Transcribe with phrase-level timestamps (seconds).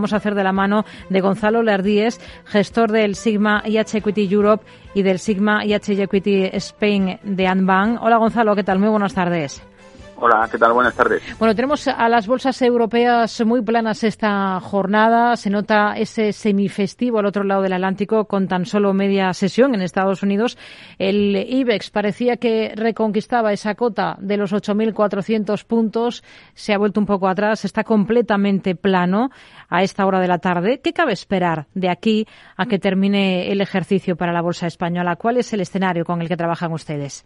[0.00, 4.64] Vamos a hacer de la mano de Gonzalo Lardíez, gestor del Sigma IH Equity Europe
[4.94, 8.00] y del Sigma IH Equity Spain de Anbank.
[8.00, 8.78] Hola Gonzalo, ¿qué tal?
[8.78, 9.60] Muy buenas tardes.
[10.20, 10.72] Hola, ¿qué tal?
[10.72, 11.22] Buenas tardes.
[11.38, 15.36] Bueno, tenemos a las bolsas europeas muy planas esta jornada.
[15.36, 19.80] Se nota ese semifestivo al otro lado del Atlántico con tan solo media sesión en
[19.80, 20.58] Estados Unidos.
[20.98, 26.24] El IBEX parecía que reconquistaba esa cota de los 8.400 puntos.
[26.52, 27.64] Se ha vuelto un poco atrás.
[27.64, 29.30] Está completamente plano
[29.68, 30.80] a esta hora de la tarde.
[30.80, 32.26] ¿Qué cabe esperar de aquí
[32.56, 35.14] a que termine el ejercicio para la bolsa española?
[35.14, 37.24] ¿Cuál es el escenario con el que trabajan ustedes?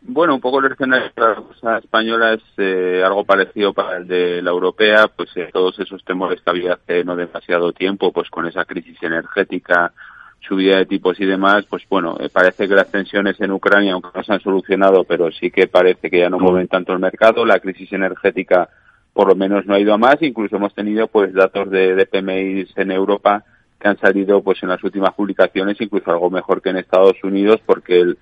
[0.00, 4.06] Bueno, un poco el escenario de la bolsa española es eh, algo parecido para el
[4.06, 8.30] de la europea, pues eh, todos esos temores que había hace no demasiado tiempo, pues
[8.30, 9.92] con esa crisis energética,
[10.40, 14.10] subida de tipos y demás, pues bueno, eh, parece que las tensiones en Ucrania, aunque
[14.14, 17.44] no se han solucionado, pero sí que parece que ya no mueven tanto el mercado,
[17.44, 18.68] la crisis energética
[19.12, 22.06] por lo menos no ha ido a más, incluso hemos tenido pues datos de, de
[22.06, 23.44] PMI en Europa
[23.80, 27.60] que han salido pues en las últimas publicaciones incluso algo mejor que en Estados Unidos
[27.66, 28.18] porque el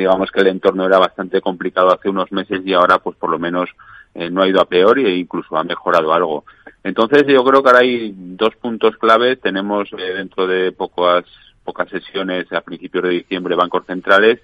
[0.00, 3.38] digamos que el entorno era bastante complicado hace unos meses y ahora pues por lo
[3.38, 3.68] menos
[4.14, 6.44] eh, no ha ido a peor e incluso ha mejorado algo.
[6.82, 9.40] Entonces yo creo que ahora hay dos puntos claves.
[9.40, 11.24] Tenemos eh, dentro de pocas,
[11.64, 14.40] pocas sesiones a principios de diciembre bancos centrales.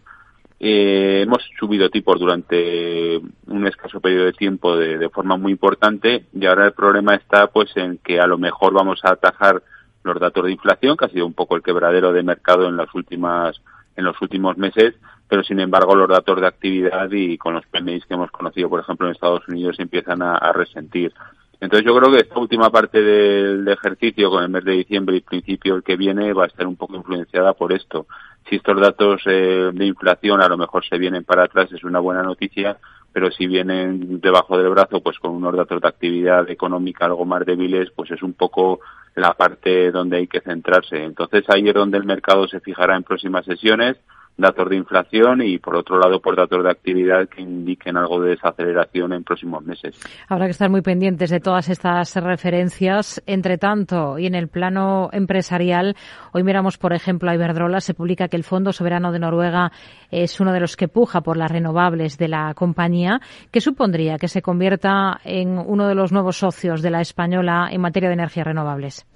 [0.60, 6.24] Eh, hemos subido tipos durante un escaso periodo de tiempo de, de, forma muy importante
[6.32, 9.62] y ahora el problema está pues en que a lo mejor vamos a atajar
[10.02, 12.94] los datos de inflación, que ha sido un poco el quebradero de mercado en las
[12.94, 13.60] últimas
[13.96, 14.94] en los últimos meses
[15.28, 18.80] pero sin embargo los datos de actividad y con los PMIs que hemos conocido, por
[18.80, 21.12] ejemplo, en Estados Unidos empiezan a, a resentir.
[21.60, 25.20] Entonces yo creo que esta última parte del, ejercicio, con el mes de diciembre y
[25.20, 28.06] principio el que viene, va a estar un poco influenciada por esto.
[28.48, 31.98] Si estos datos eh, de inflación a lo mejor se vienen para atrás es una
[31.98, 32.76] buena noticia,
[33.12, 37.46] pero si vienen debajo del brazo, pues con unos datos de actividad económica algo más
[37.46, 38.80] débiles, pues es un poco
[39.14, 41.02] la parte donde hay que centrarse.
[41.02, 43.96] Entonces ahí es donde el mercado se fijará en próximas sesiones
[44.36, 48.30] datos de inflación y por otro lado por datos de actividad que indiquen algo de
[48.30, 49.98] desaceleración en próximos meses.
[50.28, 53.22] Habrá que estar muy pendientes de todas estas referencias.
[53.26, 55.96] Entre tanto, y en el plano empresarial,
[56.32, 57.80] hoy miramos, por ejemplo, a Iberdrola.
[57.80, 59.72] Se publica que el Fondo Soberano de Noruega
[60.10, 63.20] es uno de los que puja por las renovables de la compañía.
[63.50, 67.80] ¿Qué supondría que se convierta en uno de los nuevos socios de la española en
[67.80, 69.06] materia de energías renovables?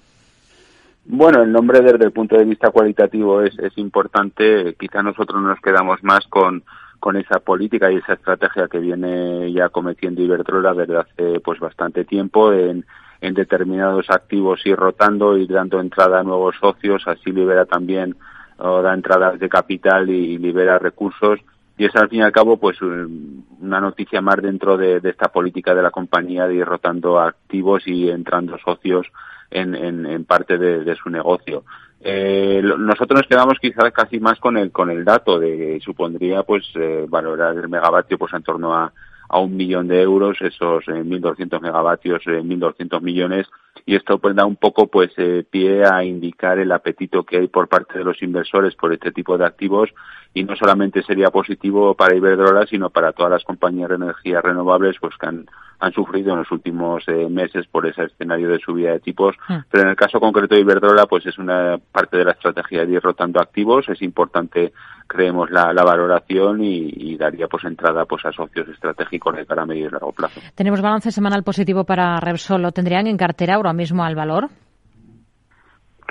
[1.05, 4.75] Bueno, el nombre desde el punto de vista cualitativo es, es importante.
[4.79, 6.63] Quizá nosotros nos quedamos más con,
[6.99, 12.05] con esa política y esa estrategia que viene ya cometiendo Iberdrola desde hace pues bastante
[12.05, 12.85] tiempo en,
[13.21, 18.15] en determinados activos ir rotando, ir dando entrada a nuevos socios, así libera también
[18.57, 21.39] o da entradas de capital y, libera recursos
[21.77, 25.29] y es al fin y al cabo pues una noticia más dentro de, de esta
[25.29, 29.07] política de la compañía de ir rotando activos y entrando socios
[29.51, 31.63] en, en, en parte de, de, su negocio.
[31.99, 36.63] Eh, nosotros nos quedamos quizás casi más con el con el dato de supondría pues
[36.73, 38.91] eh, valorar el megavatio pues en torno a,
[39.29, 43.47] a un millón de euros esos eh, 1.200 megavatios eh, 1.200 millones
[43.85, 47.47] y esto pues da un poco pues eh, pie a indicar el apetito que hay
[47.47, 49.89] por parte de los inversores por este tipo de activos
[50.33, 54.95] y no solamente sería positivo para Iberdrola sino para todas las compañías de energía renovables
[54.99, 55.45] pues que han
[55.81, 59.35] han sufrido en los últimos eh, meses por ese escenario de subida de tipos.
[59.49, 59.55] Mm.
[59.69, 62.93] Pero en el caso concreto de Iberdrola, pues es una parte de la estrategia de
[62.93, 63.89] ir rotando activos.
[63.89, 64.73] Es importante,
[65.07, 69.63] creemos, la, la valoración y, y, daría pues entrada pues a socios estratégicos de cara
[69.63, 70.39] a medio y largo plazo.
[70.53, 72.61] Tenemos balance semanal positivo para Repsol.
[72.61, 74.49] ¿Lo tendrían en cartera ahora mismo al valor?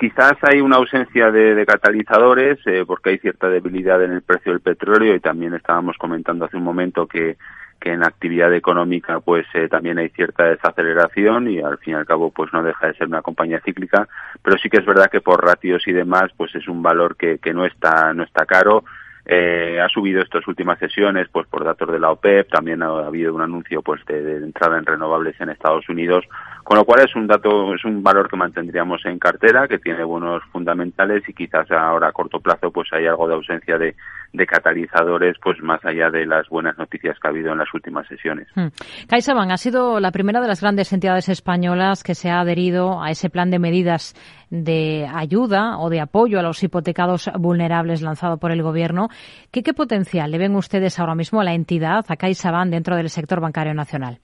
[0.01, 4.51] Quizás hay una ausencia de, de catalizadores eh, porque hay cierta debilidad en el precio
[4.51, 7.37] del petróleo y también estábamos comentando hace un momento que
[7.79, 12.05] que en actividad económica pues eh, también hay cierta desaceleración y al fin y al
[12.07, 14.07] cabo pues no deja de ser una compañía cíclica
[14.41, 17.37] pero sí que es verdad que por ratios y demás pues es un valor que,
[17.37, 18.83] que no está no está caro
[19.25, 23.33] eh, ha subido estas últimas sesiones pues por datos de la OPEP también ha, habido
[23.33, 26.25] un anuncio pues de, de, entrada en renovables en Estados Unidos
[26.63, 30.03] con lo cual es un dato es un valor que mantendríamos en cartera que tiene
[30.03, 33.95] buenos fundamentales y quizás ahora a corto plazo pues hay algo de ausencia de,
[34.33, 38.07] de catalizadores pues más allá de las buenas noticias que ha habido en las últimas
[38.07, 38.47] sesiones.
[38.55, 38.67] Hmm.
[39.07, 43.11] CaixaBank ha sido la primera de las grandes entidades españolas que se ha adherido a
[43.11, 44.15] ese plan de medidas
[44.49, 49.09] de ayuda o de apoyo a los hipotecados vulnerables lanzado por el Gobierno.
[49.51, 53.09] ¿Qué, qué potencial le ven ustedes ahora mismo a la entidad, a CaixaBank, dentro del
[53.09, 54.19] sector bancario nacional?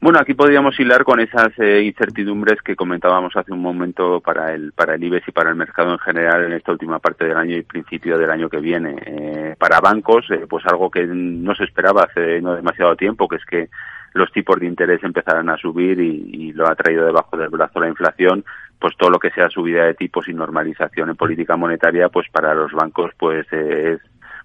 [0.00, 4.72] Bueno, aquí podríamos hilar con esas eh, incertidumbres que comentábamos hace un momento para el
[4.72, 7.56] para el IBEX y para el mercado en general en esta última parte del año
[7.56, 8.96] y principio del año que viene.
[9.04, 13.36] Eh, para bancos, eh, pues algo que no se esperaba hace no demasiado tiempo, que
[13.36, 13.68] es que
[14.14, 17.88] los tipos de interés empezaran a subir y, lo ha traído debajo del brazo la
[17.88, 18.44] inflación,
[18.78, 22.54] pues todo lo que sea subida de tipos y normalización en política monetaria, pues para
[22.54, 24.00] los bancos pues es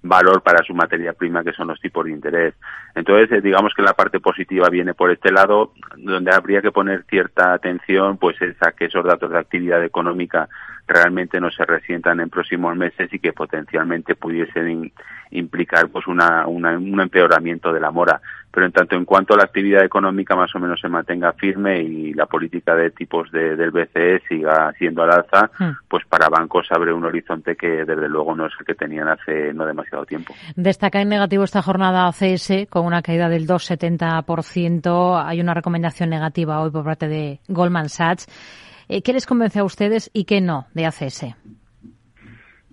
[0.07, 2.53] valor para su materia prima, que son los tipos de interés.
[2.93, 7.03] Entonces, eh, digamos que la parte positiva viene por este lado, donde habría que poner
[7.09, 10.47] cierta atención, pues es a que esos datos de actividad económica
[10.87, 14.91] realmente no se resientan en próximos meses y que potencialmente pudiesen
[15.31, 18.21] implicar pues una, un empeoramiento de la mora.
[18.55, 21.81] Pero en tanto en cuanto a la actividad económica más o menos se mantenga firme
[21.81, 25.71] y la política de tipos de, del BCE siga siendo al alza, hmm.
[25.89, 29.53] pues para bancos abre un horizonte que desde luego no es el que tenían hace
[29.53, 30.33] no demasiado tiempo.
[30.55, 35.21] Destaca en negativo esta jornada ACS con una caída del 2,70%.
[35.25, 38.25] Hay una recomendación negativa hoy por parte de Goldman Sachs.
[38.87, 41.25] Eh, ¿Qué les convence a ustedes y qué no de ACS?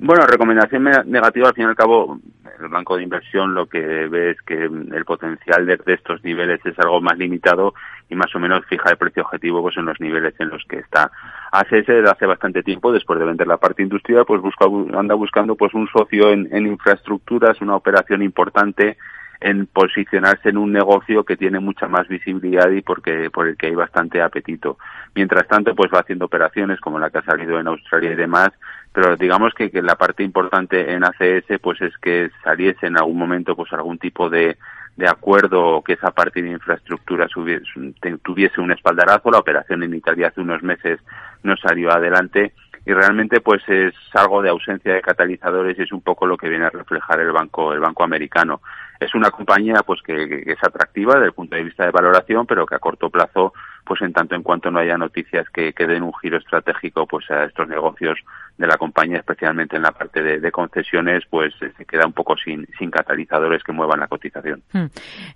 [0.04, 2.18] Bueno, recomendación negativa, al fin y al cabo,
[2.60, 6.76] el banco de inversión lo que ve es que el potencial de, estos niveles es
[6.80, 7.72] algo más limitado
[8.08, 10.80] y más o menos fija el precio objetivo pues en los niveles en los que
[10.80, 11.12] está.
[11.52, 14.64] ACS desde hace bastante tiempo, después de vender la parte industrial, pues busca,
[14.98, 18.96] anda buscando pues un socio en, en infraestructuras, una operación importante
[19.42, 23.66] en posicionarse en un negocio que tiene mucha más visibilidad y porque por el que
[23.66, 24.78] hay bastante apetito.
[25.14, 28.50] Mientras tanto, pues va haciendo operaciones como la que ha salido en Australia y demás,
[28.92, 33.18] pero digamos que, que la parte importante en ACS pues es que saliese en algún
[33.18, 34.58] momento pues algún tipo de,
[34.96, 39.30] de acuerdo o que esa parte de infraestructura tuviese un espaldarazo.
[39.30, 41.00] La operación en Italia hace unos meses
[41.42, 42.52] no salió adelante
[42.84, 46.48] y realmente pues es algo de ausencia de catalizadores y es un poco lo que
[46.48, 48.60] viene a reflejar el banco el banco americano
[49.04, 52.66] es una compañía pues que, es atractiva desde el punto de vista de valoración pero
[52.66, 53.52] que a corto plazo
[53.84, 57.44] pues en tanto en cuanto no haya noticias que, den un giro estratégico pues a
[57.44, 58.18] estos negocios
[58.56, 62.66] de la compañía especialmente en la parte de, concesiones pues se queda un poco sin,
[62.78, 64.62] sin catalizadores que muevan la cotización.
[64.72, 64.86] Hmm.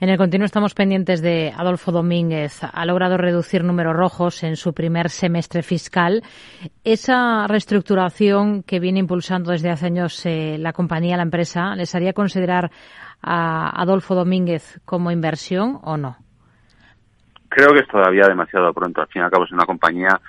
[0.01, 2.61] en el continuo estamos pendientes de Adolfo Domínguez.
[2.63, 6.23] Ha logrado reducir números rojos en su primer semestre fiscal.
[6.85, 12.13] Esa reestructuración que viene impulsando desde hace años eh, la compañía la empresa les haría
[12.13, 12.71] considerar
[13.23, 16.17] a Adolfo Domínguez como inversión o no?
[17.49, 19.01] Creo que es todavía demasiado pronto.
[19.01, 20.21] Al fin y al cabo es una compañía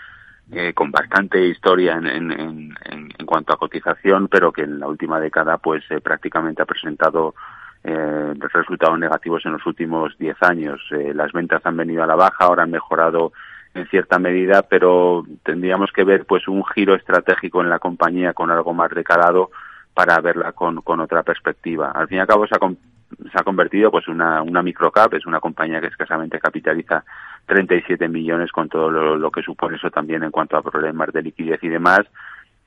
[0.52, 5.20] eh, con bastante historia en, en, en, cuanto a cotización, pero que en la última
[5.20, 7.36] década pues eh, prácticamente ha presentado
[7.84, 10.82] eh, resultados negativos en los últimos 10 años.
[10.92, 13.32] Eh, las ventas han venido a la baja, ahora han mejorado
[13.74, 18.50] en cierta medida, pero tendríamos que ver pues un giro estratégico en la compañía con
[18.52, 19.52] algo más recalado
[19.98, 21.90] para verla con, con otra perspectiva.
[21.90, 25.26] Al fin y al cabo se ha, se ha convertido pues una, una microcap, es
[25.26, 27.04] una compañía que escasamente capitaliza
[27.48, 31.64] 37 millones con todo lo, que supone eso también en cuanto a problemas de liquidez
[31.64, 32.02] y demás.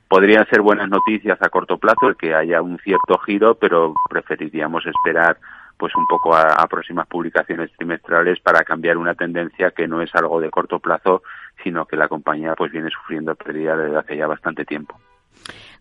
[0.09, 4.85] Podrían ser buenas noticias a corto plazo el que haya un cierto giro, pero preferiríamos
[4.87, 5.37] esperar
[5.77, 10.13] pues un poco a, a, próximas publicaciones trimestrales para cambiar una tendencia que no es
[10.17, 11.23] algo de corto plazo,
[11.63, 14.99] sino que la compañía pues viene sufriendo pérdidas desde hace ya bastante tiempo.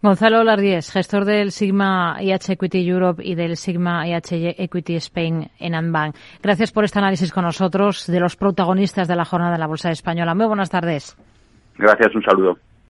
[0.02, 5.76] Gonzalo Lardies, gestor del Sigma IH Equity Europe y del Sigma IH Equity Spain en
[5.76, 6.16] Anbank.
[6.42, 9.92] Gracias por este análisis con nosotros de los protagonistas de la jornada de la Bolsa
[9.92, 10.34] Española.
[10.36, 11.18] Muy buenas tardes.
[11.78, 12.58] Gracias, un saludo.